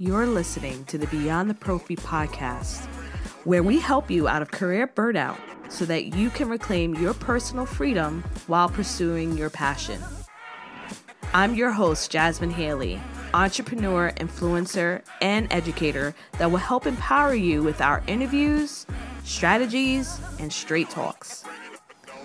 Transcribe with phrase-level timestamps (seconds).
[0.00, 2.86] You're listening to the Beyond the Prophy podcast,
[3.42, 7.66] where we help you out of career burnout so that you can reclaim your personal
[7.66, 10.00] freedom while pursuing your passion.
[11.34, 13.00] I'm your host, Jasmine Haley,
[13.34, 18.86] entrepreneur, influencer, and educator that will help empower you with our interviews,
[19.24, 21.42] strategies, and straight talks.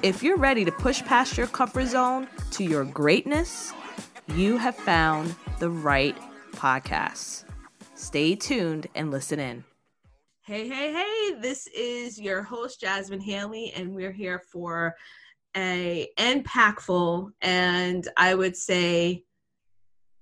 [0.03, 3.73] If you're ready to push past your comfort zone to your greatness,
[4.27, 6.16] you have found the right
[6.52, 7.45] podcast.
[8.03, 9.63] Stay tuned and listen in.
[10.41, 14.94] Hey, hey, hey, this is your host, Jasmine Haley, and we're here for
[15.55, 19.23] a impactful and I would say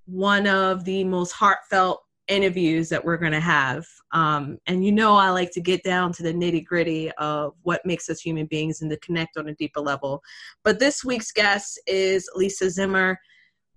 [0.05, 3.84] one of the most heartfelt interviews that we're going to have.
[4.11, 7.84] Um, and you know, I like to get down to the nitty gritty of what
[7.84, 10.22] makes us human beings and to connect on a deeper level.
[10.63, 13.20] But this week's guest is Lisa Zimmer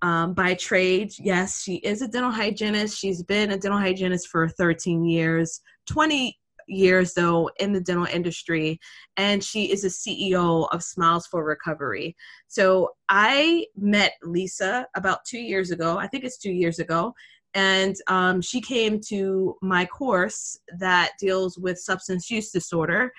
[0.01, 1.11] um, by trade.
[1.19, 2.97] Yes, she is a dental hygienist.
[2.97, 6.37] She's been a dental hygienist for 13 years, 20
[6.67, 8.79] years though in the dental industry
[9.17, 12.15] and she is a ceo of smiles for recovery
[12.47, 17.13] so i met lisa about two years ago i think it's two years ago
[17.53, 23.11] and um, she came to my course that deals with substance use disorder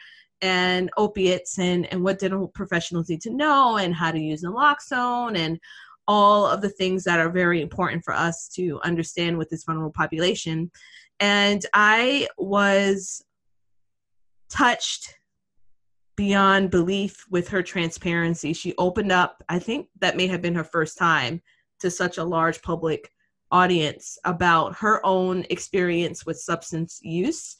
[0.42, 5.36] and opiates and, and what dental professionals need to know and how to use naloxone
[5.36, 5.58] and
[6.08, 9.92] all of the things that are very important for us to understand with this vulnerable
[9.92, 10.70] population.
[11.20, 13.24] And I was
[14.48, 15.14] touched
[16.16, 18.52] beyond belief with her transparency.
[18.52, 21.42] She opened up, I think that may have been her first time
[21.80, 23.10] to such a large public
[23.50, 27.56] audience about her own experience with substance use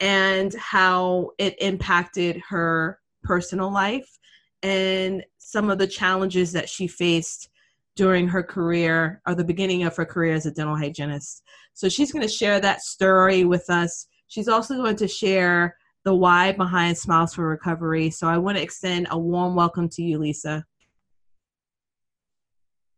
[0.00, 4.18] and how it impacted her personal life
[4.62, 7.50] and some of the challenges that she faced
[7.96, 11.42] during her career or the beginning of her career as a dental hygienist.
[11.72, 14.06] So she's going to share that story with us.
[14.28, 18.10] She's also going to share the why behind Smiles for Recovery.
[18.10, 20.64] So I want to extend a warm welcome to you, Lisa.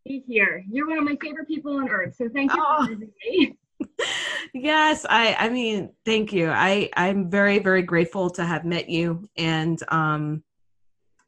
[0.04, 0.64] Be here.
[0.70, 2.16] You're one of my favorite people on earth.
[2.16, 2.84] So thank you oh.
[2.84, 3.56] for having me.
[4.54, 6.50] yes, I I mean, thank you.
[6.50, 10.42] I I'm very very grateful to have met you and um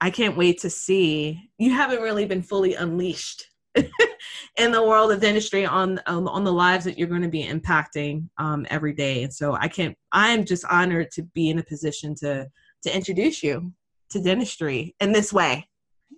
[0.00, 1.50] I can't wait to see.
[1.58, 3.49] You haven't really been fully unleashed
[4.56, 7.44] in the world of dentistry on um, on the lives that you're going to be
[7.44, 9.22] impacting um, every day.
[9.22, 9.96] And so I can't.
[10.12, 12.48] I'm just honored to be in a position to
[12.82, 13.72] to introduce you
[14.10, 15.66] to dentistry in this way.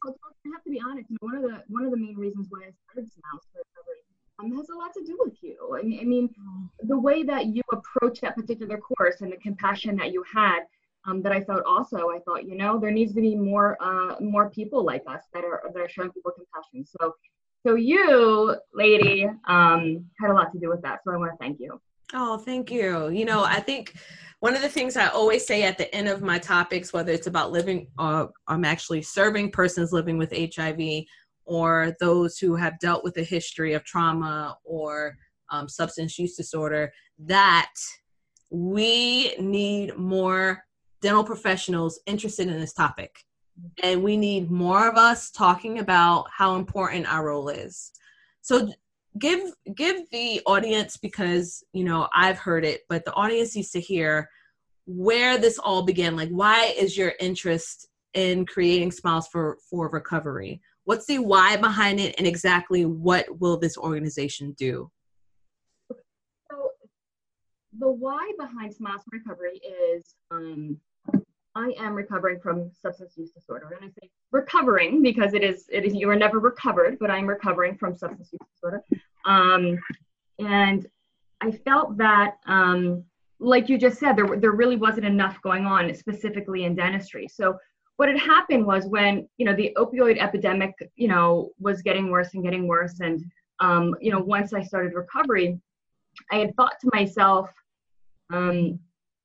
[0.04, 1.08] I have to be honest.
[1.20, 4.02] One of the one of the main reasons why I started Smiles for Recovery
[4.41, 5.78] um, has a lot to do with you.
[5.78, 6.30] I mean, I mean,
[6.80, 10.60] the way that you approach that particular course and the compassion that you had.
[11.04, 14.20] Um, that I felt also, I thought, you know, there needs to be more uh,
[14.20, 16.86] more people like us that are that are showing people compassion.
[16.86, 17.16] So
[17.66, 21.00] so you, lady, um, had a lot to do with that.
[21.04, 21.80] So I want to thank you.
[22.14, 23.08] Oh, thank you.
[23.08, 23.94] You know, I think
[24.40, 27.28] one of the things I always say at the end of my topics, whether it's
[27.28, 31.04] about living, uh, I'm actually serving persons living with HIV
[31.44, 35.16] or those who have dealt with a history of trauma or
[35.50, 37.72] um, substance use disorder, that
[38.50, 40.64] we need more
[41.00, 43.24] dental professionals interested in this topic
[43.82, 47.92] and we need more of us talking about how important our role is.
[48.40, 48.72] So
[49.18, 53.78] give give the audience because you know i've heard it but the audience needs to
[53.78, 54.26] hear
[54.86, 56.16] where this all began.
[56.16, 60.60] Like why is your interest in creating smiles for for recovery?
[60.84, 64.91] What's the why behind it and exactly what will this organization do?
[66.50, 66.70] So
[67.78, 69.60] the why behind smiles for recovery
[69.94, 70.78] is um,
[71.54, 73.76] I am recovering from substance use disorder.
[73.78, 77.26] And I say recovering because it is, it is, you are never recovered, but I'm
[77.26, 78.82] recovering from substance use disorder.
[79.26, 79.78] Um,
[80.38, 80.86] and
[81.41, 83.04] I felt that, um,
[83.38, 87.28] like you just said, there, there really wasn't enough going on specifically in dentistry.
[87.28, 87.58] So
[87.96, 92.34] what had happened was when, you know, the opioid epidemic, you know, was getting worse
[92.34, 93.00] and getting worse.
[93.00, 93.22] And,
[93.60, 95.59] um, you know, once I started recovery,
[96.30, 97.50] I had thought to myself,
[98.32, 98.78] um,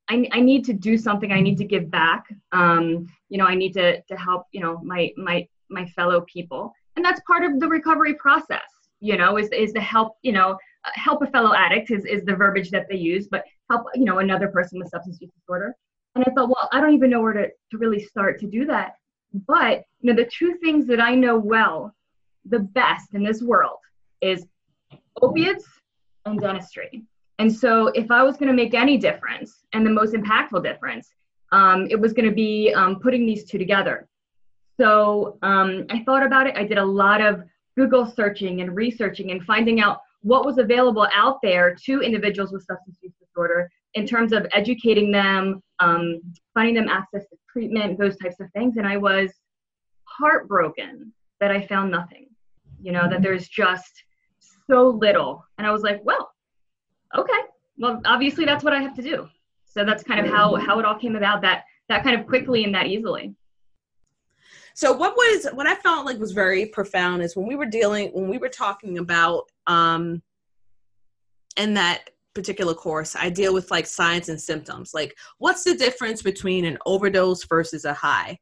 [0.09, 1.31] I, I need to do something.
[1.31, 2.25] I need to give back.
[2.51, 4.45] Um, you know, I need to to help.
[4.51, 8.61] You know, my my my fellow people, and that's part of the recovery process.
[8.99, 10.17] You know, is is to help.
[10.21, 10.51] You know,
[10.85, 14.05] uh, help a fellow addict is is the verbiage that they use, but help you
[14.05, 15.75] know another person with substance use disorder.
[16.15, 18.65] And I thought, well, I don't even know where to to really start to do
[18.65, 18.93] that.
[19.45, 21.93] But you know, the two things that I know well,
[22.45, 23.79] the best in this world
[24.21, 24.45] is
[25.21, 25.65] opiates
[26.25, 27.03] and dentistry.
[27.39, 31.11] And so, if I was going to make any difference and the most impactful difference,
[31.51, 34.07] um, it was going to be um, putting these two together.
[34.79, 36.57] So, um, I thought about it.
[36.57, 37.43] I did a lot of
[37.75, 42.65] Google searching and researching and finding out what was available out there to individuals with
[42.65, 46.21] substance use disorder in terms of educating them, um,
[46.53, 48.77] finding them access to treatment, those types of things.
[48.77, 49.31] And I was
[50.05, 52.27] heartbroken that I found nothing,
[52.81, 54.03] you know, that there's just
[54.69, 55.45] so little.
[55.57, 56.31] And I was like, well,
[57.15, 57.39] okay,
[57.77, 59.27] well, obviously that's what I have to do.
[59.65, 62.63] So that's kind of how, how it all came about that, that kind of quickly
[62.63, 63.35] and that easily.
[64.73, 68.09] So what was what I felt like was very profound is when we were dealing
[68.09, 70.21] when we were talking about um
[71.57, 74.91] in that particular course, I deal with like signs and symptoms.
[74.93, 78.37] Like, what's the difference between an overdose versus a high?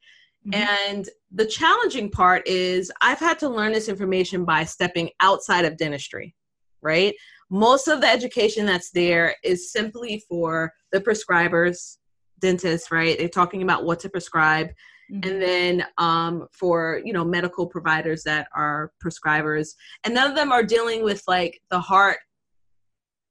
[0.46, 0.90] Mm-hmm.
[0.92, 5.78] And the challenging part is I've had to learn this information by stepping outside of
[5.78, 6.36] dentistry,
[6.82, 7.16] right?
[7.50, 11.98] Most of the education that's there is simply for the prescribers,
[12.40, 13.18] dentists, right?
[13.18, 14.70] They're talking about what to prescribe.
[15.12, 15.30] Mm-hmm.
[15.30, 20.52] And then um, for you know medical providers that are prescribers, and none of them
[20.52, 22.18] are dealing with like the heart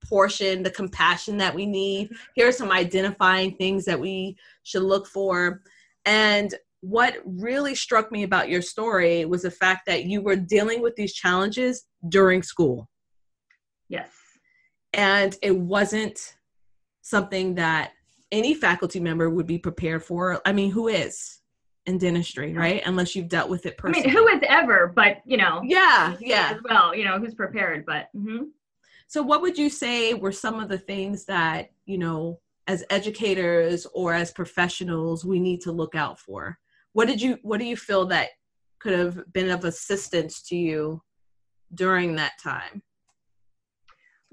[0.08, 2.10] portion, the compassion that we need.
[2.34, 5.62] Here are some identifying things that we should look for.
[6.04, 10.82] And what really struck me about your story was the fact that you were dealing
[10.82, 12.88] with these challenges during school.
[13.94, 14.10] Yes.
[14.92, 16.36] And it wasn't
[17.02, 17.92] something that
[18.32, 20.40] any faculty member would be prepared for.
[20.44, 21.40] I mean, who is
[21.86, 22.82] in dentistry, right?
[22.86, 24.10] Unless you've dealt with it personally.
[24.10, 25.60] I mean, who is ever, but you know.
[25.64, 26.58] Yeah, yeah.
[26.68, 28.08] Well, you know, who's prepared, but.
[28.16, 28.44] Mm-hmm.
[29.06, 33.86] So, what would you say were some of the things that, you know, as educators
[33.92, 36.58] or as professionals, we need to look out for?
[36.94, 38.30] What did you, what do you feel that
[38.80, 41.02] could have been of assistance to you
[41.74, 42.82] during that time?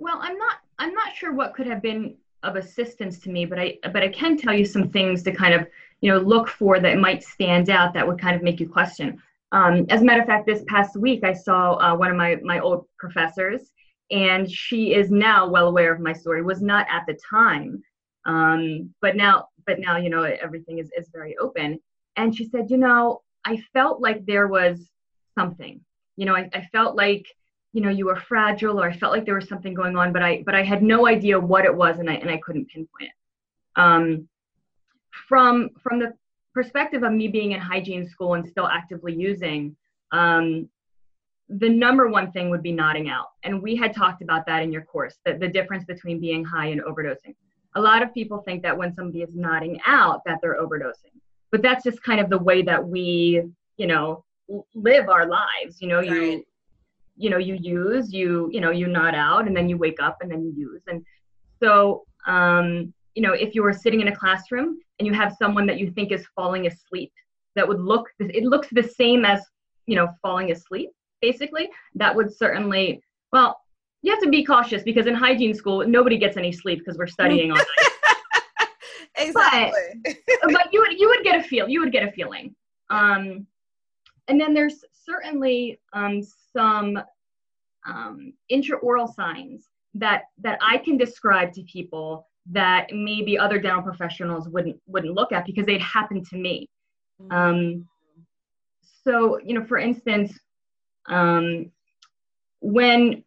[0.01, 3.59] Well, I'm not, I'm not sure what could have been of assistance to me, but
[3.59, 5.67] I, but I can tell you some things to kind of,
[6.01, 9.21] you know, look for that might stand out that would kind of make you question.
[9.51, 12.37] Um, as a matter of fact, this past week I saw uh, one of my
[12.41, 13.71] my old professors,
[14.09, 17.83] and she is now well aware of my story was not at the time.
[18.25, 21.79] Um, but now but now you know everything is, is very open.
[22.15, 24.89] And she said you know i felt like there was
[25.37, 25.79] something.
[26.17, 27.27] You know I, I felt like
[27.73, 30.21] you know you were fragile or i felt like there was something going on but
[30.21, 33.09] i but i had no idea what it was and i and i couldn't pinpoint
[33.09, 34.27] it um,
[35.27, 36.13] from from the
[36.53, 39.75] perspective of me being in hygiene school and still actively using
[40.11, 40.67] um,
[41.59, 43.27] the number one thing would be nodding out.
[43.43, 46.67] And we had talked about that in your course, that the difference between being high
[46.67, 47.35] and overdosing.
[47.75, 51.19] A lot of people think that when somebody is nodding out that they're overdosing.
[51.51, 53.43] But that's just kind of the way that we,
[53.77, 54.23] you know,
[54.73, 55.81] live our lives.
[55.81, 56.09] You know, right.
[56.09, 56.43] you
[57.29, 60.31] know, you use, you, you know, you nod out and then you wake up and
[60.31, 60.81] then you use.
[60.87, 61.05] And
[61.61, 65.65] so um, you know, if you were sitting in a classroom and you have someone
[65.67, 67.11] that you think is falling asleep,
[67.55, 69.41] that would look it looks the same as,
[69.85, 70.89] you know, falling asleep
[71.21, 73.01] basically, that would certainly,
[73.31, 73.61] well,
[74.01, 77.07] you have to be cautious because in hygiene school, nobody gets any sleep because we're
[77.07, 78.67] studying all night.
[79.17, 79.71] exactly.
[80.03, 81.67] But, but, you would you would get a feel.
[81.69, 82.55] You would get a feeling.
[82.89, 83.45] Um,
[84.27, 86.21] and then there's certainly um,
[86.53, 86.99] some
[87.87, 94.47] um, intraoral signs that that I can describe to people that maybe other dental professionals
[94.49, 96.69] wouldn't wouldn't look at because they'd happen to me.
[97.21, 97.31] Mm-hmm.
[97.31, 97.87] Um,
[99.03, 100.37] so you know, for instance,
[101.07, 101.71] um,
[102.61, 103.23] when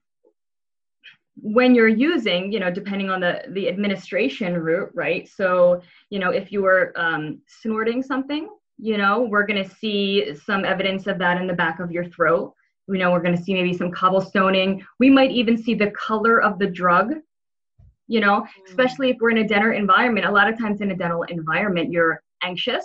[1.36, 5.28] when you're using, you know, depending on the the administration route, right?
[5.28, 8.48] So, you know, if you were um, snorting something,
[8.84, 12.05] you know, we're going to see some evidence of that in the back of your
[12.05, 12.53] throat.
[12.86, 14.84] We know we're going to see maybe some cobblestoning.
[14.98, 17.14] We might even see the color of the drug.
[18.06, 18.48] You know, mm.
[18.69, 20.26] especially if we're in a dental environment.
[20.26, 22.84] A lot of times in a dental environment, you're anxious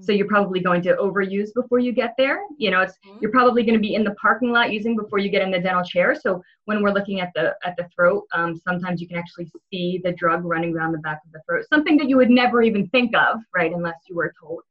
[0.00, 2.40] so you're probably going to overuse before you get there.
[2.56, 3.18] You know, it's mm-hmm.
[3.20, 5.58] you're probably going to be in the parking lot using before you get in the
[5.58, 6.14] dental chair.
[6.14, 10.00] So when we're looking at the at the throat, um, sometimes you can actually see
[10.02, 11.66] the drug running around the back of the throat.
[11.68, 14.62] Something that you would never even think of, right, unless you were told.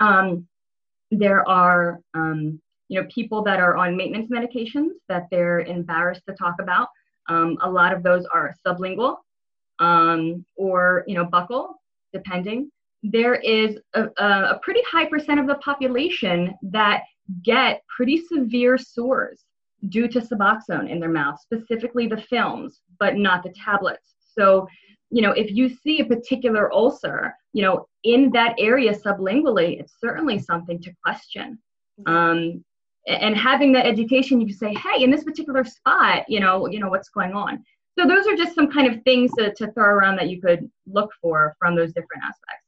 [0.00, 0.46] Um,
[1.10, 6.34] there are um, you know people that are on maintenance medications that they're embarrassed to
[6.34, 6.88] talk about.
[7.28, 9.16] Um, a lot of those are sublingual
[9.78, 11.74] um, or you know buccal,
[12.12, 12.70] depending
[13.02, 17.02] there is a, a pretty high percent of the population that
[17.42, 19.44] get pretty severe sores
[19.88, 24.14] due to Suboxone in their mouth, specifically the films, but not the tablets.
[24.34, 24.66] So,
[25.16, 29.94] you know, if you see a particular ulcer, you know, in that area sublingually, it's
[29.98, 31.58] certainly something to question.
[32.04, 32.62] Um,
[33.06, 36.78] and having that education, you can say, hey, in this particular spot, you know, you
[36.78, 37.64] know what's going on.
[37.98, 40.70] So those are just some kind of things to, to throw around that you could
[40.86, 42.65] look for from those different aspects.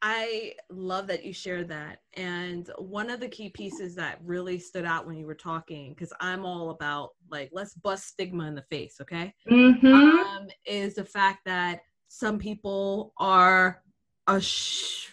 [0.00, 2.00] I love that you shared that.
[2.14, 6.12] And one of the key pieces that really stood out when you were talking, because
[6.20, 9.34] I'm all about like, let's bust stigma in the face, okay?
[9.50, 9.86] Mm-hmm.
[9.86, 13.82] Um, is the fact that some people are
[14.28, 15.08] ash-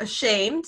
[0.00, 0.64] ashamed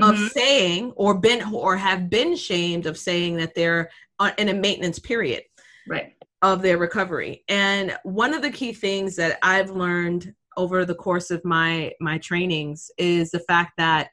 [0.00, 0.30] of Mhm.
[0.30, 4.98] saying or been or have been shamed of saying that they're uh, in a maintenance
[5.00, 5.42] period
[5.88, 6.14] Right.
[6.40, 7.42] of their recovery.
[7.48, 12.18] And one of the key things that I've learned over the course of my my
[12.18, 14.08] trainings is the fact that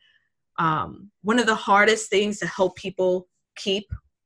[0.60, 3.86] um, one of the hardest things to help people keep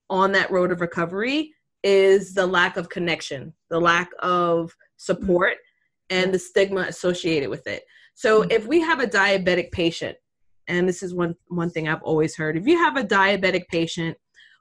[0.10, 1.54] on that road of recovery
[1.84, 5.58] is the lack of connection, the lack of support,
[6.10, 7.84] and the stigma associated with it.
[8.16, 8.52] So Mhm.
[8.52, 10.18] if we have a diabetic patient,
[10.68, 14.18] and this is one one thing I've always heard, if you have a diabetic patient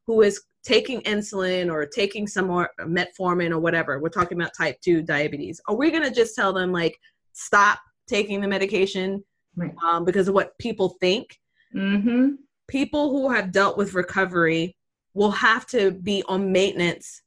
[0.06, 4.80] who is taking insulin or taking some more metformin or whatever, we're talking about type
[4.80, 6.98] 2 diabetes, are we going to just tell them like
[7.34, 9.22] stop taking the medication
[9.56, 9.72] Right.
[9.84, 11.38] um, because of what people think?
[11.74, 12.30] Mm-hmm.
[12.66, 14.76] People who have dealt with recovery
[15.12, 17.22] will have to be on maintenance,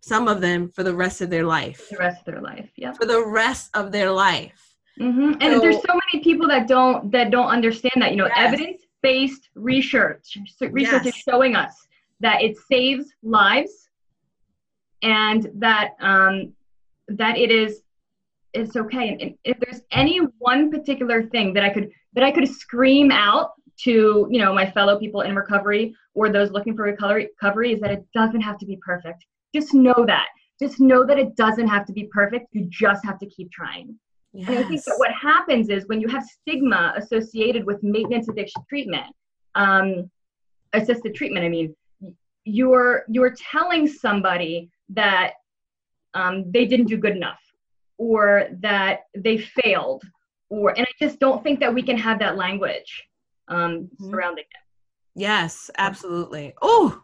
[0.00, 1.88] some of them for the rest of their life.
[1.90, 2.70] The rest of their life.
[2.76, 2.96] Yep.
[2.98, 4.74] For the rest of their life.
[4.98, 8.10] hmm And So- there's so many people that don't that don't understand that.
[8.10, 8.36] You know, Yes.
[8.36, 11.74] evidence-based research research is showing us
[12.20, 13.88] that it saves lives,
[15.02, 16.52] and that um,
[17.08, 17.82] that it is
[18.54, 19.08] it's okay.
[19.08, 23.10] And, and if there's any one particular thing that I could that I could scream
[23.10, 23.52] out
[23.84, 27.80] to you know my fellow people in recovery or those looking for recovery, recovery is
[27.80, 29.24] that it doesn't have to be perfect.
[29.54, 30.26] Just know that.
[30.60, 32.46] Just know that it doesn't have to be perfect.
[32.52, 33.98] You just have to keep trying.
[34.32, 34.48] Yes.
[34.48, 38.62] And I think that what happens is when you have stigma associated with maintenance addiction
[38.68, 39.14] treatment,
[39.54, 40.10] um,
[40.72, 41.74] assisted treatment, I mean,
[42.44, 45.32] you're you're telling somebody that
[46.14, 47.40] um, they didn't do good enough,
[47.98, 50.02] or that they failed,
[50.48, 53.04] or and I just don't think that we can have that language
[53.48, 54.10] um, Mhm.
[54.10, 54.60] surrounding it.
[55.14, 56.54] Yes, absolutely.
[56.62, 57.02] Oh,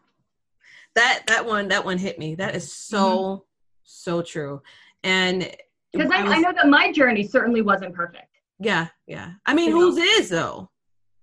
[0.94, 2.34] that that one that one hit me.
[2.34, 3.44] That is so
[3.84, 4.60] so true.
[5.02, 5.50] And
[5.92, 8.26] Because I, was- I know that my journey certainly wasn't perfect.
[8.58, 9.32] Yeah, yeah.
[9.46, 9.80] I mean, You know?
[9.92, 10.70] whose is though?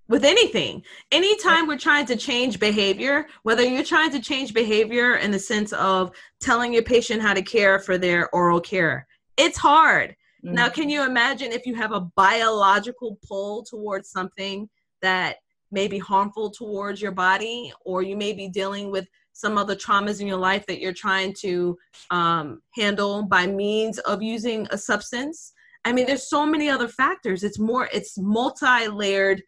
[0.07, 5.31] With anything, anytime we're trying to change behavior, whether you're trying to change behavior in
[5.31, 9.07] the sense of telling your patient how to care for their oral care,
[9.37, 10.15] it's hard.
[10.43, 14.69] Now, can you imagine if you have a biological pull towards something
[15.01, 15.37] that
[15.71, 20.21] may be harmful towards your body, or you may be dealing with some other traumas
[20.21, 21.75] in your life that you're trying to
[22.11, 25.51] um, handle by means of using a substance?
[25.83, 27.43] I mean, there's so many other factors.
[27.43, 29.41] It's more, it's multi-layered,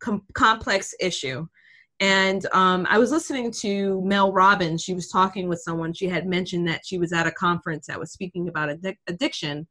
[0.00, 1.46] com- complex issue.
[2.00, 4.82] And um, I was listening to Mel Robbins.
[4.82, 5.92] She was talking with someone.
[5.92, 9.66] She had mentioned that she was at a conference that was speaking about addic- addiction,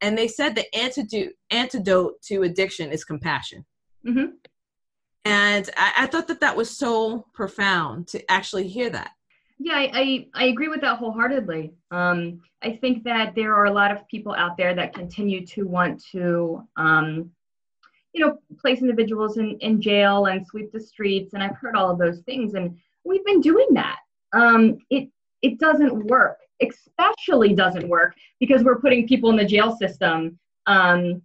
[0.00, 3.64] and they said the antidote antidote to addiction is compassion.
[4.04, 4.32] Mhm.
[5.24, 9.12] And I, I thought that that was so profound to actually hear that.
[9.58, 11.72] Yeah, I, I, I agree with that wholeheartedly.
[11.90, 15.66] Um, I think that there are a lot of people out there that continue to
[15.66, 17.30] want to, um,
[18.18, 21.34] you know, place individuals in, in jail and sweep the streets.
[21.34, 22.54] And I've heard all of those things.
[22.54, 23.98] And we've been doing that.
[24.32, 25.08] Um, it,
[25.40, 31.22] it doesn't work, especially doesn't work because we're putting people in the jail system um,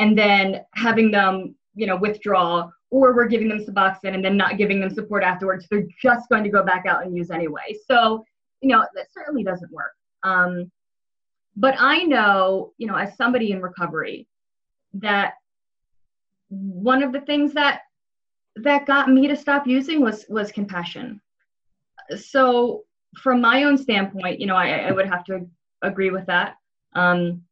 [0.00, 4.58] and then having them, you know, withdraw or we're giving them Suboxone and then not
[4.58, 5.68] giving them support afterwards.
[5.70, 7.76] They're just going to go back out and use anyway.
[7.86, 8.24] So,
[8.60, 9.92] you know, that certainly doesn't work.
[10.24, 10.70] Um,
[11.56, 14.26] but I know, you know, as somebody in recovery,
[14.94, 15.34] that
[16.48, 17.82] one of the things that
[18.56, 21.20] that got me to stop using was was compassion.
[22.16, 22.84] So,
[23.16, 25.46] from my own standpoint, you know, I, I would have to
[25.82, 26.56] agree with that.
[26.94, 27.42] Um,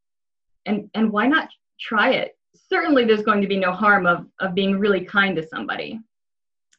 [0.67, 1.49] and and why not
[1.81, 2.37] try it?
[2.69, 6.01] certainly there's going to be no harm of of being really kind to somebody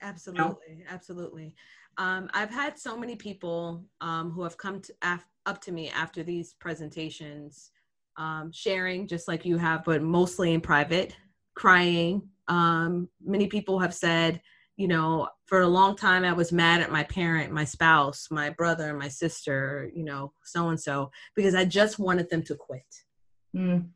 [0.03, 1.55] Absolutely, absolutely.
[1.98, 5.89] Um, I've had so many people um, who have come to, af- up to me
[5.89, 7.72] after these presentations,
[8.17, 11.15] um, sharing just like you have, but mostly in private,
[11.55, 12.29] crying.
[12.48, 14.41] Um, many people have said,
[14.77, 18.50] you know, for a long time I was mad at my parent, my spouse, my
[18.50, 22.81] brother, my sister, you know, so and so, because I just wanted them to quit.
[23.55, 23.89] Mm,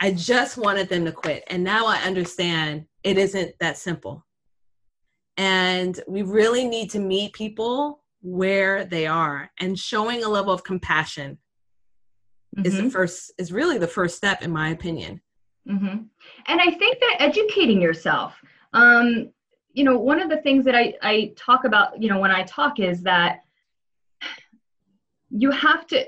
[0.00, 1.44] I just wanted them to quit.
[1.48, 4.26] And now I understand it isn't that simple.
[5.36, 10.64] And we really need to meet people where they are and showing a level of
[10.64, 11.38] compassion
[12.64, 15.20] is the mhm, first is really the first step in my opinion.
[15.68, 16.06] Mhm.
[16.46, 18.34] and i think that educating yourself
[18.74, 19.30] um,
[19.72, 22.42] you know one of the things that I, I talk about you know when i
[22.42, 23.40] talk is that
[25.30, 26.06] you have to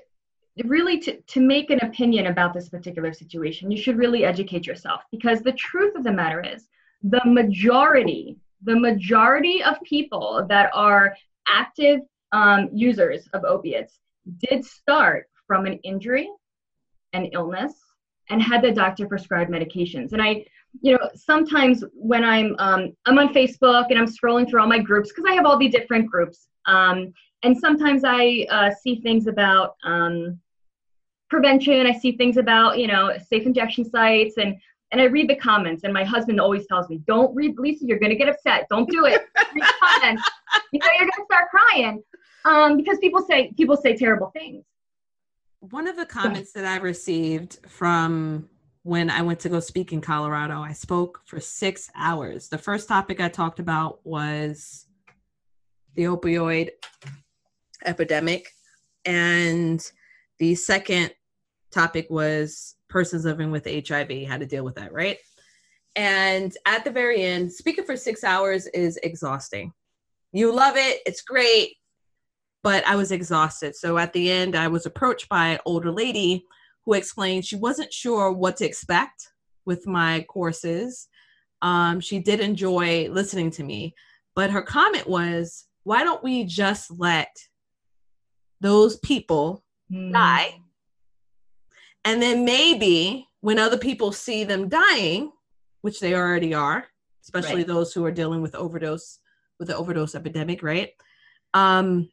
[0.64, 5.02] really to, to make an opinion about this particular situation, you should really educate yourself
[5.11, 6.68] because the truth of the matter is
[7.02, 11.16] the majority, the majority of people that are
[11.49, 12.00] active
[12.32, 13.99] um, users of opiates
[14.49, 16.30] did start from an injury,
[17.12, 17.75] an illness,
[18.31, 20.12] and had the doctor prescribe medications.
[20.12, 20.45] And I,
[20.81, 24.78] you know, sometimes when I'm um, I'm on Facebook and I'm scrolling through all my
[24.78, 27.12] groups because I have all the different groups, um,
[27.43, 30.40] and sometimes I uh, see things about um,
[31.28, 31.87] prevention.
[31.87, 34.57] I see things about you know safe injection sites and
[34.95, 37.85] and I read the comments, and my husband always tells me, "Don't read, Lisa.
[37.85, 38.66] You're gonna get upset.
[38.71, 39.23] Don't do it.
[39.37, 40.23] read the comments.
[40.73, 42.02] You know, you're gonna start crying."
[42.45, 44.64] Um, because people say people say terrible things.
[45.71, 48.50] One of the comments that I received from
[48.83, 52.49] when I went to go speak in Colorado, I spoke for six hours.
[52.49, 54.87] The first topic I talked about was
[55.94, 56.68] the opioid
[57.87, 58.50] epidemic,
[59.06, 59.83] and
[60.38, 61.12] the second
[61.71, 65.16] topic was persons living with HIV, how to deal with that, right?
[65.97, 69.73] And at the very end, speaking for six hours is exhausting.
[70.30, 71.76] You love it, it's great,
[72.64, 73.76] but I was exhausted.
[73.76, 76.47] So at the end, I was approached by an older lady
[76.85, 79.28] who explained she wasn't sure what to expect
[79.66, 81.06] with my courses.
[81.62, 83.94] Um, she did enjoy listening to me,
[84.35, 87.37] but her comment was, why don't we just let
[88.61, 90.12] those people mm.
[90.12, 90.59] die
[92.04, 95.33] and then maybe when other people see them dying,
[95.83, 96.87] which they already are,
[97.23, 97.66] especially right.
[97.66, 99.18] those who are dealing with overdose
[99.59, 100.90] with the overdose epidemic, right?
[101.54, 102.09] Um,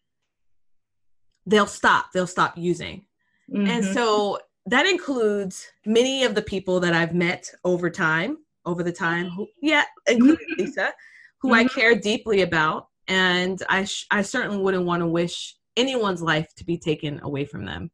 [1.46, 2.12] they'll stop.
[2.14, 3.06] They'll stop using.
[3.54, 3.68] Mm-hmm.
[3.68, 8.92] And so that includes many of the people that I've met over time, over the
[8.92, 10.62] time, who, yeah, including mm-hmm.
[10.64, 10.94] Lisa,
[11.42, 11.56] who mm-hmm.
[11.56, 12.88] I care deeply about.
[13.08, 17.46] And I, sh- I certainly wouldn't want to wish anyone's life to be taken away
[17.46, 17.92] from them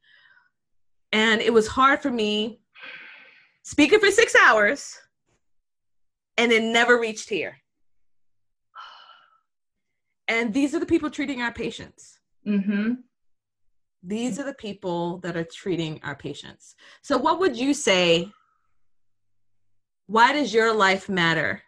[1.11, 2.59] and it was hard for me
[3.63, 4.97] speaking for six hours
[6.37, 7.57] and it never reached here
[10.27, 12.93] and these are the people treating our patients mm-hmm.
[14.07, 18.27] These are the people that are treating our patients so what would you say
[20.08, 21.62] why does your life matter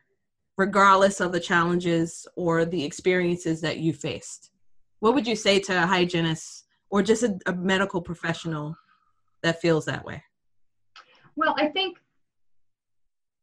[0.57, 4.51] regardless of the challenges or the experiences that you faced
[4.99, 8.75] what would you say to a hygienist or just a, a medical professional
[9.43, 10.23] that feels that way?
[11.35, 11.97] Well, I think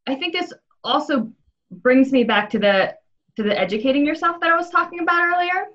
[0.07, 0.53] I think this
[0.85, 1.31] also
[1.71, 2.95] brings me back to the
[3.37, 5.67] to the educating yourself that I was talking about earlier.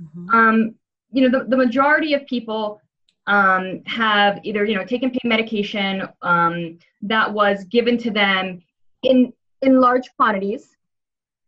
[0.00, 0.30] Mm-hmm.
[0.30, 0.74] Um,
[1.12, 2.80] you know, the, the majority of people
[3.26, 8.62] um, have either you know taken pain medication um, that was given to them
[9.02, 10.76] in in large quantities,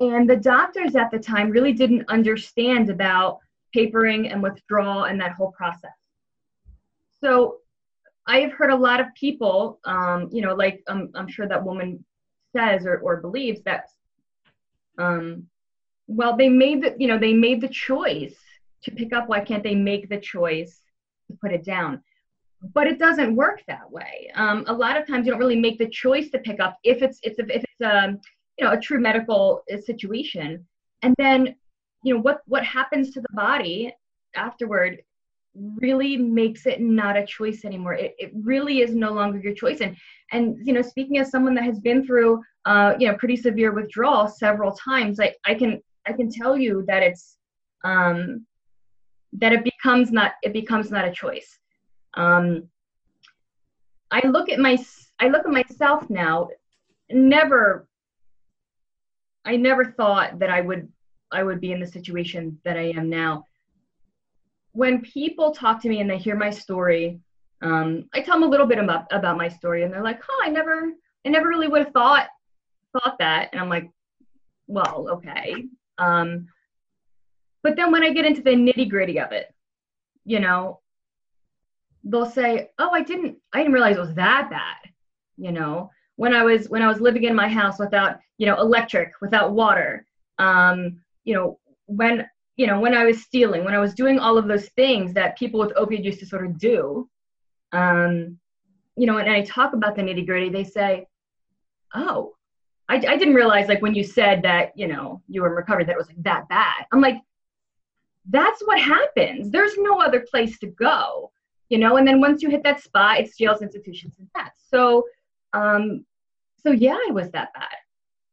[0.01, 3.38] and the doctors at the time really didn't understand about
[3.72, 5.90] papering and withdrawal and that whole process.
[7.20, 7.59] So
[8.27, 11.64] I have heard a lot of people, um, you know, like um, I'm sure that
[11.64, 12.05] woman
[12.55, 13.87] says or, or believes that,
[14.98, 15.46] um,
[16.07, 18.37] well, they made the, you know, they made the choice
[18.85, 19.29] to pick up.
[19.29, 20.83] Why can't they make the choice
[21.29, 22.03] to put it down?
[22.75, 24.31] But it doesn't work that way.
[24.35, 27.03] Um, a lot of times you don't really make the choice to pick up if
[27.03, 28.21] it's, it's if it's a, um,
[28.59, 30.64] you know, a true medical uh, situation.
[31.03, 31.57] And then,
[32.05, 33.92] you know, what, what happens to the body
[34.37, 35.03] afterward
[35.55, 39.81] really makes it not a choice anymore it, it really is no longer your choice
[39.81, 39.95] and
[40.33, 43.73] and you know speaking as someone that has been through uh you know pretty severe
[43.73, 47.37] withdrawal several times i i can i can tell you that it's
[47.85, 48.47] um
[49.33, 51.59] that it becomes not it becomes not a choice
[52.14, 52.68] um
[54.11, 54.79] i look at my
[55.21, 56.49] i look at myself now
[57.11, 57.88] never
[59.45, 60.88] i never thought that i would
[61.31, 63.45] i would be in the situation that i am now
[64.73, 67.21] when people talk to me and they hear my story,
[67.61, 70.40] um, I tell them a little bit about about my story, and they're like, "Oh,
[70.42, 70.92] I never,
[71.25, 72.29] I never really would have thought
[72.92, 73.90] thought that." And I'm like,
[74.66, 75.66] "Well, okay."
[75.99, 76.49] Um,
[77.62, 79.53] but then when I get into the nitty gritty of it,
[80.25, 80.81] you know,
[82.05, 84.92] they'll say, "Oh, I didn't, I didn't realize it was that bad."
[85.37, 88.61] You know, when I was when I was living in my house without, you know,
[88.61, 90.07] electric, without water,
[90.38, 94.37] um, you know, when you know, when I was stealing, when I was doing all
[94.37, 97.09] of those things that people with opioid use disorder do,
[97.72, 98.38] um,
[98.96, 101.07] you know, and I talk about the nitty gritty, they say,
[101.94, 102.35] oh,
[102.88, 105.85] I, I didn't realize like when you said that, you know, you were in recovery,
[105.85, 106.85] that it was like that bad.
[106.92, 107.16] I'm like,
[108.30, 109.50] that's what happens.
[109.50, 111.30] There's no other place to go,
[111.68, 114.52] you know, and then once you hit that spot, it's jails, institutions, and that.
[114.70, 115.04] So,
[115.52, 116.04] um,
[116.62, 117.76] so yeah, I was that bad.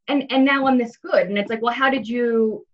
[0.08, 1.28] And, and now I'm this good.
[1.28, 2.66] And it's like, well, how did you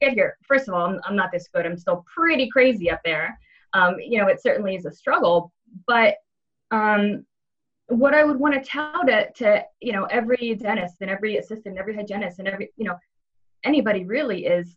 [0.00, 0.36] get here.
[0.46, 1.66] First of all, I'm, I'm not this good.
[1.66, 3.38] I'm still pretty crazy up there.
[3.74, 5.52] Um, you know, it certainly is a struggle,
[5.86, 6.16] but
[6.70, 7.24] um,
[7.86, 11.66] what I would want to tell to, to you know every dentist and every assistant,
[11.74, 12.96] and every hygienist, and every you know
[13.64, 14.76] anybody really is,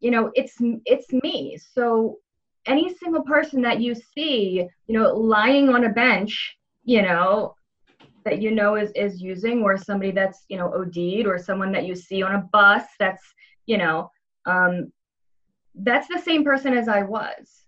[0.00, 1.58] you know, it's it's me.
[1.58, 2.18] So
[2.66, 7.54] any single person that you see, you know, lying on a bench, you know,
[8.24, 11.86] that you know is is using, or somebody that's you know OD'd, or someone that
[11.86, 13.22] you see on a bus that's
[13.66, 14.10] you know,
[14.46, 14.92] um,
[15.74, 17.64] that's the same person as I was.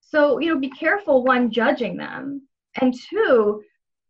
[0.00, 2.46] So you know, be careful one judging them,
[2.80, 3.62] and two,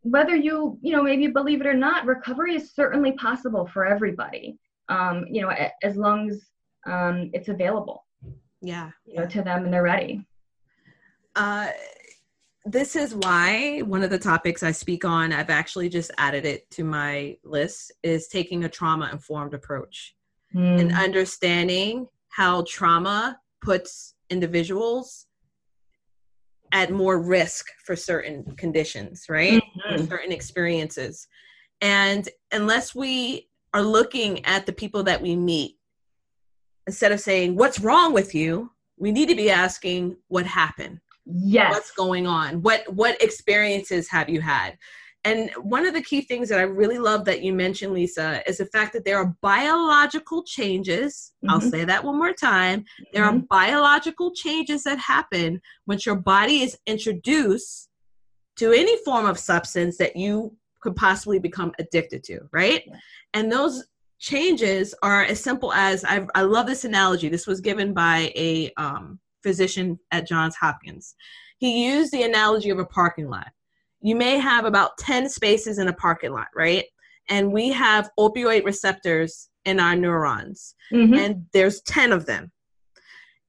[0.02, 4.58] whether you you know maybe believe it or not, recovery is certainly possible for everybody.
[4.88, 6.50] Um, you know, as long as
[6.86, 8.04] um, it's available.
[8.60, 10.26] Yeah, you know, to them and they're ready.
[11.36, 11.68] Uh,
[12.64, 16.70] this is why one of the topics I speak on, I've actually just added it
[16.72, 20.14] to my list, is taking a trauma informed approach
[20.54, 20.80] mm.
[20.80, 25.26] and understanding how trauma puts individuals
[26.72, 29.62] at more risk for certain conditions, right?
[29.90, 30.04] Mm-hmm.
[30.06, 31.26] certain experiences.
[31.80, 35.78] And unless we are looking at the people that we meet,
[36.90, 38.72] instead of saying, What's wrong with you?
[38.96, 41.00] we need to be asking, What happened?
[41.24, 41.72] Yes.
[41.72, 42.62] What's going on?
[42.62, 44.76] What what experiences have you had?
[45.22, 48.58] And one of the key things that I really love that you mentioned, Lisa, is
[48.58, 51.32] the fact that there are biological changes.
[51.44, 51.50] Mm-hmm.
[51.50, 52.84] I'll say that one more time.
[53.12, 53.36] There mm-hmm.
[53.36, 57.90] are biological changes that happen once your body is introduced
[58.56, 62.82] to any form of substance that you could possibly become addicted to, right?
[63.34, 63.84] And those
[64.20, 67.28] changes are as simple as i I love this analogy.
[67.28, 71.14] This was given by a um, physician at Johns Hopkins.
[71.58, 73.48] He used the analogy of a parking lot
[74.00, 76.84] you may have about 10 spaces in a parking lot, right?
[77.28, 81.14] And we have opioid receptors in our neurons, mm-hmm.
[81.14, 82.50] and there's 10 of them.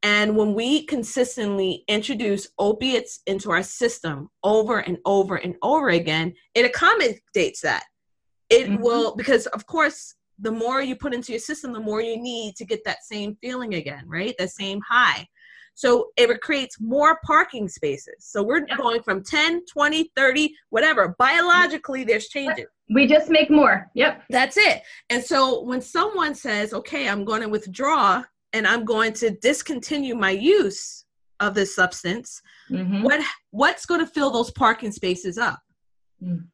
[0.04, 6.34] And when we consistently introduce opiates into our system over and over and over again,
[6.56, 7.84] it accommodates that.
[8.50, 8.82] It mm-hmm.
[8.82, 12.56] will, because of course, the more you put into your system, the more you need
[12.58, 14.36] to get that same feeling again, right?
[14.38, 15.28] That same high.
[15.74, 18.16] So it creates more parking spaces.
[18.20, 18.78] So we're yep.
[18.78, 21.16] going from 10, 20, 30, whatever.
[21.18, 22.66] Biologically, there's changes.
[22.94, 23.90] We just make more.
[23.96, 24.24] Yep.
[24.30, 24.84] That's it.
[25.10, 28.24] And so when someone says, okay, I'm going to withdraw
[28.54, 31.06] and I'm going to discontinue my use
[31.40, 33.04] of this substance, mm-hmm.
[33.04, 35.60] what what's going to fill those parking spaces up?
[36.22, 36.46] Mm.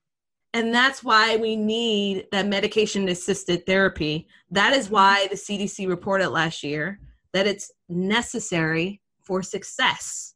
[0.54, 4.28] And that's why we need that medication assisted therapy.
[4.52, 4.96] That is mm-hmm.
[4.96, 7.00] why the CDC reported last year
[7.34, 10.34] that it's necessary for success.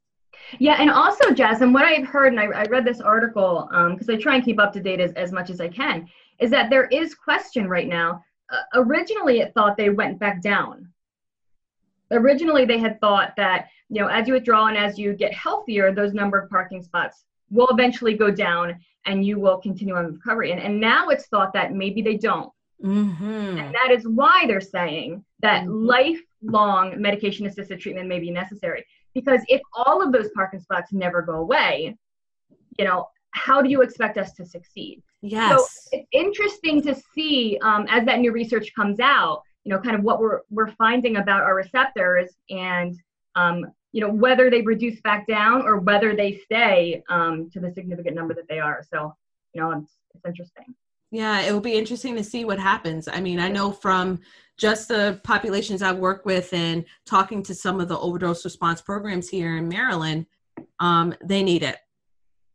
[0.59, 4.15] Yeah, and also, Jasmine, what I've heard, and I, I read this article because um,
[4.15, 6.07] I try and keep up to date as, as much as I can,
[6.39, 8.23] is that there is question right now.
[8.49, 10.89] Uh, originally, it thought they went back down.
[12.11, 15.93] Originally, they had thought that you know, as you withdraw and as you get healthier,
[15.93, 20.51] those number of parking spots will eventually go down, and you will continue on recovery.
[20.51, 22.51] And and now it's thought that maybe they don't.
[22.83, 23.57] Mm-hmm.
[23.59, 25.85] And that is why they're saying that mm-hmm.
[25.85, 28.85] lifelong medication assisted treatment may be necessary.
[29.13, 31.97] Because if all of those parking spots never go away,
[32.79, 35.03] you know, how do you expect us to succeed?
[35.21, 35.59] Yes.
[35.59, 39.95] So it's interesting to see um, as that new research comes out, you know, kind
[39.95, 42.95] of what we're, we're finding about our receptors and,
[43.35, 47.71] um, you know, whether they reduce back down or whether they stay um, to the
[47.73, 48.83] significant number that they are.
[48.89, 49.15] So,
[49.53, 50.73] you know, it's, it's interesting.
[51.11, 53.09] Yeah, it will be interesting to see what happens.
[53.09, 54.21] I mean, I know from
[54.57, 59.27] just the populations I've worked with and talking to some of the overdose response programs
[59.27, 60.25] here in Maryland,
[60.79, 61.77] um, they need it.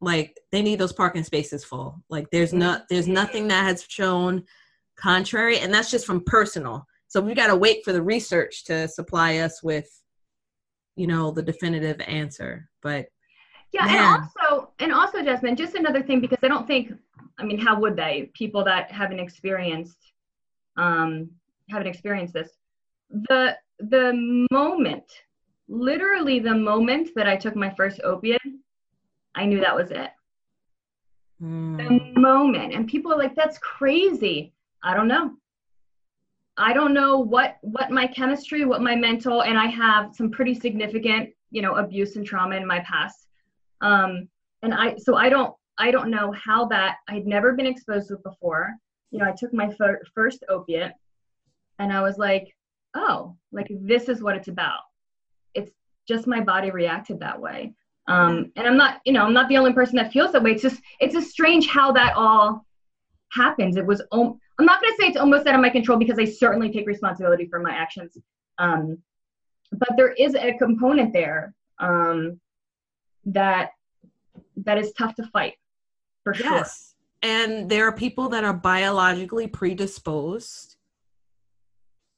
[0.01, 2.03] Like they need those parking spaces full.
[2.09, 4.45] Like there's not there's nothing that has shown
[4.97, 6.87] contrary, and that's just from personal.
[7.09, 9.89] So we got to wait for the research to supply us with,
[10.97, 12.69] you know, the definitive answer.
[12.83, 13.07] But
[13.73, 13.97] yeah, man.
[13.97, 16.93] and also and also, Jasmine, just another thing because I don't think
[17.39, 18.31] I mean, how would they?
[18.35, 20.13] People that haven't experienced
[20.77, 21.31] um,
[21.71, 22.51] haven't experienced this.
[23.11, 25.05] The the moment,
[25.69, 28.41] literally the moment that I took my first opiate,
[29.35, 30.11] I knew that was it.
[31.43, 31.77] Mm.
[31.77, 35.33] The moment, and people are like, "That's crazy." I don't know.
[36.59, 40.55] I don't know what what my chemistry, what my mental, and I have some pretty
[40.55, 43.27] significant, you know, abuse and trauma in my past.
[43.81, 44.29] Um,
[44.63, 48.15] and I so I don't I don't know how that I'd never been exposed to
[48.15, 48.75] it before.
[49.11, 50.93] You know, I took my fir- first opiate
[51.79, 52.49] and I was like,
[52.95, 54.81] oh, like this is what it's about.
[55.55, 55.73] It's
[56.09, 57.75] just my body reacted that way.
[58.09, 60.53] Um, and I'm not, you know, I'm not the only person that feels that way.
[60.53, 62.65] It's just, it's just strange how that all
[63.33, 63.77] happens.
[63.77, 66.19] It was, om- I'm not going to say it's almost out of my control because
[66.19, 68.17] I certainly take responsibility for my actions.
[68.59, 68.99] Um,
[69.73, 72.41] but there is a component there um,
[73.27, 73.71] that
[74.57, 75.55] that is tough to fight
[76.25, 76.43] for yes.
[77.23, 77.31] sure.
[77.31, 80.77] And there are people that are biologically predisposed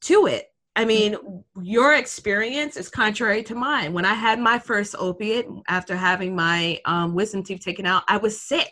[0.03, 0.53] to it.
[0.77, 1.17] I mean,
[1.61, 3.93] your experience is contrary to mine.
[3.93, 8.19] When I had my first opiate after having my um, wisdom teeth taken out, I
[8.19, 8.71] was sick.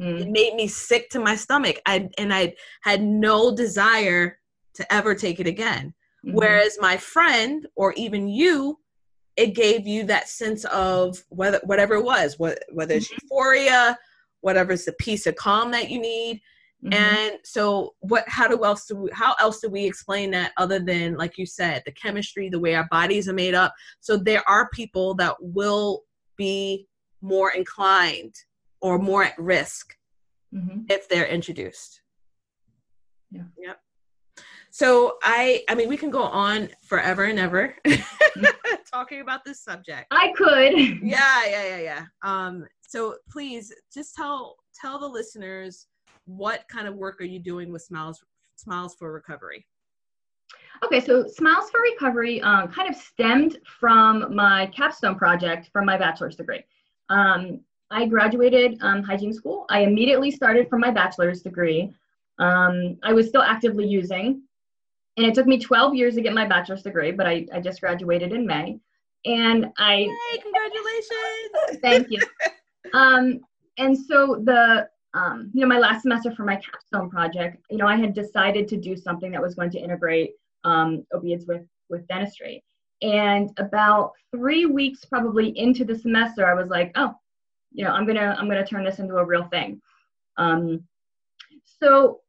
[0.00, 0.20] Mm.
[0.20, 1.80] It made me sick to my stomach.
[1.86, 4.38] I and I had no desire
[4.74, 5.94] to ever take it again.
[6.24, 6.36] Mm-hmm.
[6.36, 8.78] Whereas my friend or even you,
[9.36, 12.58] it gave you that sense of whether whatever it was, whether
[12.94, 13.18] it's mm-hmm.
[13.22, 13.98] euphoria,
[14.40, 16.40] whatever it's the peace of calm that you need.
[16.84, 16.94] Mm-hmm.
[16.94, 20.78] And so what how do else do we, how else do we explain that other
[20.78, 23.74] than like you said, the chemistry, the way our bodies are made up.
[23.98, 26.04] So there are people that will
[26.36, 26.86] be
[27.20, 28.34] more inclined
[28.80, 29.96] or more at risk
[30.54, 30.82] mm-hmm.
[30.88, 32.00] if they're introduced.
[33.30, 33.42] Yeah.
[33.58, 33.80] Yep.
[34.70, 37.74] So I I mean we can go on forever and ever
[38.90, 40.06] talking about this subject.
[40.10, 40.78] I could.
[41.02, 42.04] Yeah, yeah, yeah, yeah.
[42.22, 45.86] Um so please just tell tell the listeners
[46.26, 48.22] what kind of work are you doing with Smiles
[48.56, 49.66] Smiles for Recovery?
[50.84, 55.96] Okay, so Smiles for Recovery um, kind of stemmed from my capstone project from my
[55.96, 56.62] bachelor's degree.
[57.08, 57.60] Um,
[57.90, 59.64] I graduated um, hygiene school.
[59.70, 61.92] I immediately started from my bachelor's degree.
[62.38, 64.42] Um, I was still actively using,
[65.16, 67.80] and it took me 12 years to get my bachelor's degree, but I, I just
[67.80, 68.78] graduated in May.
[69.24, 70.08] And I.
[70.30, 71.80] Hey, congratulations!
[71.82, 72.20] thank you.
[72.94, 73.40] Um,
[73.78, 77.86] and so the um, you know, my last semester for my capstone project, you know,
[77.86, 82.06] I had decided to do something that was going to integrate um, opiates with with
[82.06, 82.62] dentistry.
[83.00, 87.14] And about three weeks probably into the semester, I was like, oh,
[87.78, 89.80] you know, I'm gonna I'm gonna turn this into a real thing.
[90.36, 90.82] Um,
[91.80, 92.22] so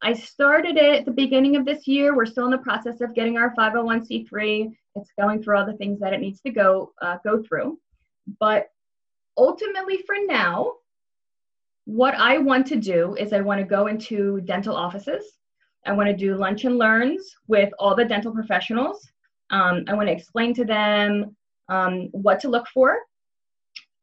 [0.00, 2.16] I started it at the beginning of this year.
[2.16, 4.74] We're still in the process of getting our 501c3.
[4.96, 7.78] It's going through all the things that it needs to go uh, go through.
[8.40, 8.68] But
[9.36, 10.72] ultimately, for now,
[11.84, 15.24] what I want to do is I want to go into dental offices.
[15.84, 19.06] I want to do lunch and learns with all the dental professionals.
[19.50, 21.36] Um, I want to explain to them
[21.68, 23.00] um, what to look for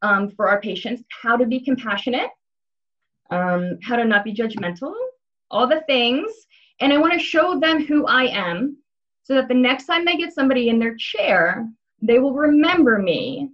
[0.01, 2.29] um, for our patients, how to be compassionate,
[3.29, 4.93] um, how to not be judgmental,
[5.49, 6.31] all the things.
[6.79, 8.77] And I want to show them who I am
[9.23, 11.67] so that the next time they get somebody in their chair,
[12.01, 13.49] they will remember me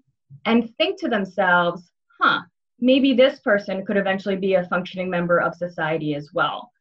[0.45, 2.41] and think to themselves, huh,
[2.79, 6.71] maybe this person could eventually be a functioning member of society as well.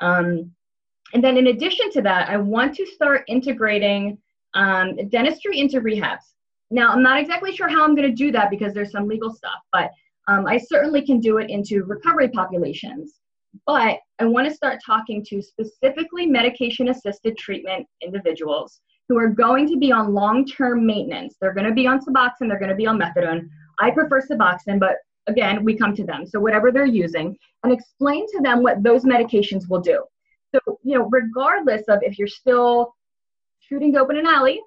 [0.00, 0.52] Um,
[1.12, 4.18] and then in addition to that, I want to start integrating
[4.54, 6.33] um, dentistry into rehabs.
[6.74, 9.32] Now, I'm not exactly sure how I'm going to do that because there's some legal
[9.32, 9.92] stuff, but
[10.26, 13.20] um, I certainly can do it into recovery populations.
[13.64, 19.68] But I want to start talking to specifically medication assisted treatment individuals who are going
[19.68, 21.36] to be on long term maintenance.
[21.40, 23.48] They're going to be on Suboxone, they're going to be on methadone.
[23.78, 24.96] I prefer Suboxone, but
[25.28, 26.26] again, we come to them.
[26.26, 30.04] So whatever they're using, and explain to them what those medications will do.
[30.52, 32.96] So, you know, regardless of if you're still
[33.60, 34.60] shooting dope in an alley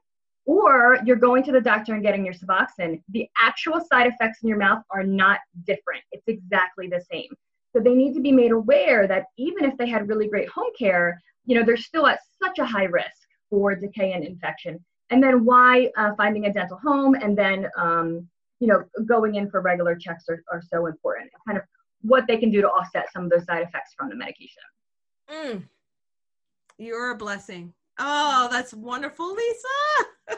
[0.47, 4.49] or you're going to the doctor and getting your Suboxone, the actual side effects in
[4.49, 6.01] your mouth are not different.
[6.11, 7.29] It's exactly the same.
[7.73, 10.71] So they need to be made aware that even if they had really great home
[10.79, 14.83] care, you know, they're still at such a high risk for decay and infection.
[15.09, 18.27] And then why uh, finding a dental home and then um,
[18.59, 21.29] you know, going in for regular checks are, are so important.
[21.45, 21.63] Kind of
[22.01, 24.63] what they can do to offset some of those side effects from the medication.
[25.29, 25.63] Mm.
[26.77, 27.73] You're a blessing.
[27.99, 30.37] Oh, that's wonderful, Lisa.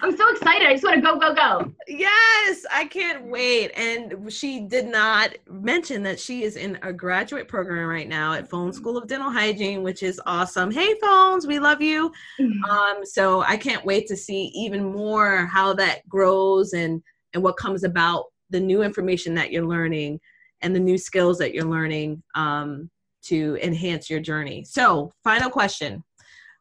[0.00, 0.66] I'm so excited.
[0.66, 1.72] I just want to go, go, go.
[1.86, 3.70] Yes, I can't wait.
[3.76, 8.48] And she did not mention that she is in a graduate program right now at
[8.48, 10.70] Fones School of Dental Hygiene, which is awesome.
[10.70, 12.12] Hey, Fones, we love you.
[12.40, 12.64] Mm-hmm.
[12.64, 17.02] Um, so I can't wait to see even more how that grows and
[17.34, 20.18] and what comes about the new information that you're learning
[20.62, 22.90] and the new skills that you're learning um,
[23.22, 24.64] to enhance your journey.
[24.64, 26.02] So, final question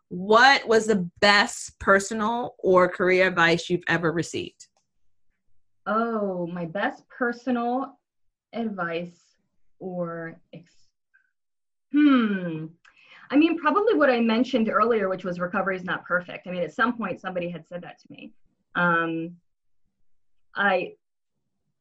[0.09, 4.67] what was the best personal or career advice you've ever received?
[5.85, 7.97] Oh, my best personal
[8.53, 9.19] advice
[9.79, 10.89] or ex-
[11.91, 12.65] hmm.
[13.29, 16.47] I mean, probably what I mentioned earlier, which was recovery is not perfect.
[16.47, 18.31] I mean, at some point somebody had said that to me.
[18.75, 19.35] Um,
[20.55, 20.93] I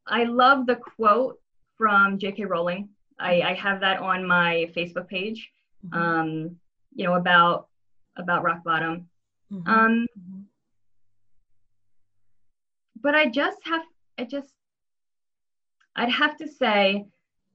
[0.06, 1.40] I love the quote
[1.76, 2.44] from J.K.
[2.44, 2.88] Rowling.
[3.18, 5.50] I, I have that on my Facebook page.
[5.86, 6.02] Mm-hmm.
[6.02, 6.56] Um,
[6.94, 7.68] you know about
[8.16, 9.08] about rock bottom.
[9.52, 9.68] Mm-hmm.
[9.68, 10.40] Um, mm-hmm.
[13.00, 13.82] but I just have,
[14.18, 14.52] I just,
[15.94, 17.06] I'd have to say,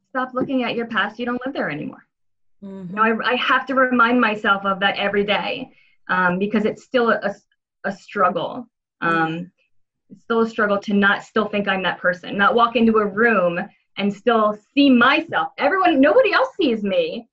[0.10, 1.19] stop looking at your past.
[1.19, 2.06] You don't live there anymore.
[2.63, 2.89] Mm-hmm.
[2.89, 5.71] You know, I, I have to remind myself of that every day
[6.08, 7.36] um, because it's still a, a,
[7.86, 8.67] a struggle.
[9.02, 9.52] Um,
[10.12, 13.06] it's still a struggle to not still think I'm that person, not walk into a
[13.06, 13.60] room
[13.97, 15.54] and still see myself.
[15.58, 17.28] Everyone, nobody else sees me,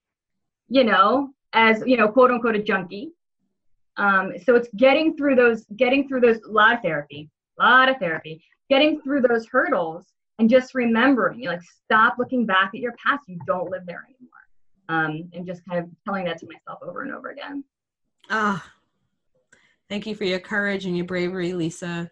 [0.69, 3.13] you know, as you know, quote unquote, a junkie.
[3.99, 7.29] Um, so it's getting through those, getting through those, a lot of therapy,
[7.61, 10.07] a lot of therapy, getting through those hurdles
[10.39, 13.25] and just remembering, like, stop looking back at your past.
[13.27, 14.29] You don't live there anymore.
[14.89, 17.65] Um, and just kind of telling that to myself over and over again.
[18.31, 18.65] Ah,
[19.89, 22.11] thank you for your courage and your bravery, Lisa.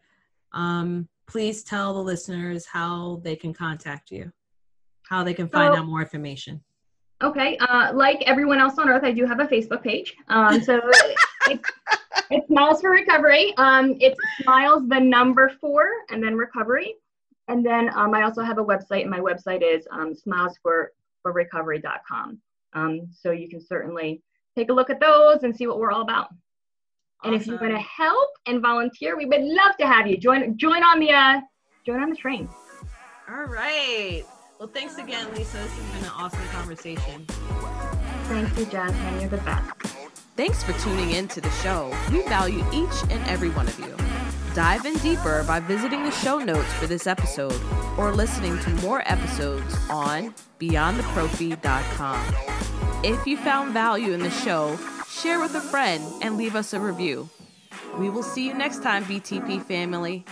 [0.53, 4.33] Um, please tell the listeners how they can contact you,
[5.09, 6.61] how they can find so, out more information.
[7.23, 10.15] Okay, uh, like everyone else on earth, I do have a Facebook page.
[10.29, 10.81] Um, so
[11.49, 11.71] it's,
[12.31, 13.55] it's Smiles for Recovery.
[13.57, 16.97] Um, it's Smiles the number four and then recovery.
[17.49, 22.41] And then um, I also have a website, and my website is um, smilesforrecovery.com.
[22.73, 24.21] Um, so you can certainly
[24.57, 26.29] take a look at those and see what we're all about.
[27.23, 27.33] Awesome.
[27.33, 30.57] And if you want to help and volunteer, we would love to have you join
[30.59, 31.41] join on the uh,
[31.85, 32.49] join on the train.
[33.29, 34.25] All right.
[34.59, 35.59] Well, thanks again, Lisa.
[35.59, 37.27] This has been an awesome conversation.
[37.27, 39.21] Thank you, Jasmine.
[39.21, 39.96] You're the best.
[40.37, 41.97] Thanks for tuning in to the show.
[42.13, 43.97] We value each and every one of you.
[44.55, 47.59] Dive in deeper by visiting the show notes for this episode
[47.97, 52.35] or listening to more episodes on beyondtheprophy.com.
[53.03, 56.81] If you found value in the show, share with a friend and leave us a
[56.81, 57.31] review.
[57.99, 60.27] We will see you next time, BTP family.